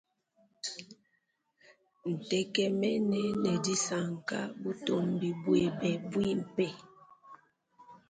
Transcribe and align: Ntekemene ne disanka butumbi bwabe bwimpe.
Ntekemene 2.13 3.21
ne 3.41 3.53
disanka 3.65 4.39
butumbi 4.61 5.29
bwabe 5.43 5.91
bwimpe. 6.11 6.67